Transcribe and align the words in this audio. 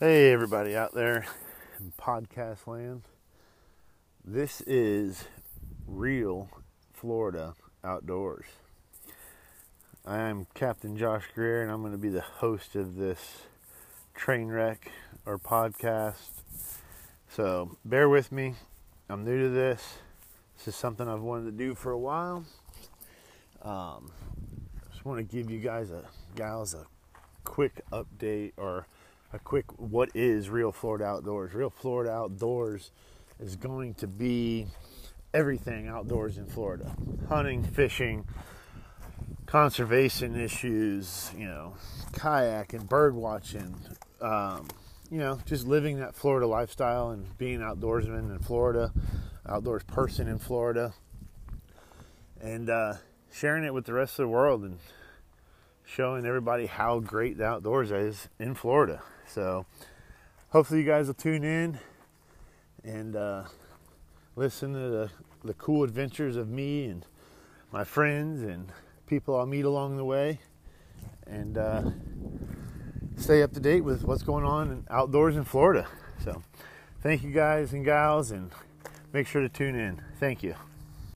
Hey, 0.00 0.30
everybody 0.30 0.76
out 0.76 0.94
there 0.94 1.26
in 1.80 1.92
podcast 2.00 2.68
land. 2.68 3.02
This 4.24 4.60
is 4.60 5.24
real 5.88 6.48
Florida 6.92 7.54
outdoors. 7.82 8.46
I 10.06 10.18
am 10.18 10.46
Captain 10.54 10.96
Josh 10.96 11.24
Greer, 11.34 11.64
and 11.64 11.72
I'm 11.72 11.80
going 11.80 11.90
to 11.90 11.98
be 11.98 12.10
the 12.10 12.20
host 12.20 12.76
of 12.76 12.94
this 12.94 13.38
train 14.14 14.46
wreck 14.46 14.92
or 15.26 15.36
podcast. 15.36 16.28
So 17.28 17.76
bear 17.84 18.08
with 18.08 18.30
me. 18.30 18.54
I'm 19.08 19.24
new 19.24 19.42
to 19.42 19.48
this. 19.48 19.98
This 20.58 20.68
is 20.68 20.76
something 20.76 21.08
I've 21.08 21.22
wanted 21.22 21.46
to 21.46 21.50
do 21.50 21.74
for 21.74 21.90
a 21.90 21.98
while. 21.98 22.44
Um, 23.62 24.12
I 24.76 24.92
just 24.92 25.04
want 25.04 25.18
to 25.18 25.24
give 25.24 25.50
you 25.50 25.58
guys 25.58 25.90
a 25.90 26.04
gals 26.36 26.72
a 26.72 26.86
quick 27.42 27.80
update 27.90 28.52
or 28.56 28.86
a 29.32 29.38
quick 29.38 29.66
what 29.78 30.10
is 30.14 30.48
real 30.48 30.72
Florida 30.72 31.04
outdoors. 31.04 31.54
Real 31.54 31.70
Florida 31.70 32.10
outdoors 32.10 32.90
is 33.38 33.56
going 33.56 33.94
to 33.94 34.06
be 34.06 34.66
everything 35.34 35.88
outdoors 35.88 36.38
in 36.38 36.46
Florida 36.46 36.96
hunting, 37.28 37.62
fishing, 37.62 38.26
conservation 39.46 40.38
issues, 40.38 41.30
you 41.36 41.46
know, 41.46 41.74
kayaking, 42.12 42.88
bird 42.88 43.14
watching, 43.14 43.74
um, 44.20 44.66
you 45.10 45.18
know, 45.18 45.38
just 45.46 45.66
living 45.66 45.98
that 46.00 46.14
Florida 46.14 46.46
lifestyle 46.46 47.10
and 47.10 47.36
being 47.38 47.60
outdoorsman 47.60 48.30
in 48.30 48.38
Florida, 48.38 48.92
outdoors 49.46 49.82
person 49.84 50.28
in 50.28 50.38
Florida, 50.38 50.94
and 52.40 52.70
uh, 52.70 52.94
sharing 53.32 53.64
it 53.64 53.74
with 53.74 53.84
the 53.84 53.92
rest 53.92 54.18
of 54.18 54.24
the 54.24 54.28
world 54.28 54.62
and 54.62 54.78
showing 55.88 56.26
everybody 56.26 56.66
how 56.66 57.00
great 57.00 57.38
the 57.38 57.44
outdoors 57.44 57.90
is 57.90 58.28
in 58.38 58.54
Florida. 58.54 59.02
So 59.26 59.64
hopefully 60.50 60.80
you 60.80 60.86
guys 60.86 61.06
will 61.06 61.14
tune 61.14 61.44
in 61.44 61.78
and 62.84 63.16
uh, 63.16 63.44
listen 64.36 64.74
to 64.74 64.78
the, 64.78 65.10
the 65.44 65.54
cool 65.54 65.82
adventures 65.82 66.36
of 66.36 66.48
me 66.48 66.84
and 66.84 67.06
my 67.72 67.84
friends 67.84 68.42
and 68.42 68.68
people 69.06 69.34
I'll 69.36 69.46
meet 69.46 69.64
along 69.64 69.96
the 69.96 70.04
way 70.04 70.40
and 71.26 71.56
uh, 71.56 71.82
stay 73.16 73.42
up 73.42 73.52
to 73.52 73.60
date 73.60 73.80
with 73.80 74.04
what's 74.04 74.22
going 74.22 74.44
on 74.44 74.70
in 74.70 74.86
outdoors 74.90 75.36
in 75.36 75.44
Florida. 75.44 75.86
So 76.22 76.42
thank 77.02 77.22
you 77.22 77.30
guys 77.30 77.72
and 77.72 77.84
gals 77.84 78.30
and 78.30 78.50
make 79.12 79.26
sure 79.26 79.40
to 79.40 79.48
tune 79.48 79.74
in. 79.74 80.02
Thank 80.18 80.42
you. 80.42 80.54